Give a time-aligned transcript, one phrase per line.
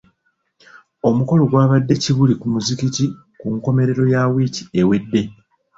[1.09, 3.05] Omukolo gwabadde Kibuli ku muzigiti
[3.39, 5.21] ku nkomerero ya wiiki ewedde.